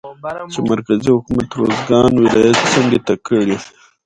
چې 0.51 0.59
مرکزي 0.69 1.09
حکومت 1.15 1.49
روزګان 1.59 2.11
ولايت 2.21 2.57
څنډې 2.71 2.99
ته 3.07 3.13
کړى 3.25 3.55